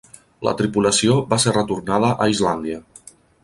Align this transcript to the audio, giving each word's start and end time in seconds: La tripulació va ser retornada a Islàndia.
La 0.47 0.53
tripulació 0.61 1.19
va 1.35 1.39
ser 1.45 1.55
retornada 1.59 2.13
a 2.25 2.31
Islàndia. 2.35 2.81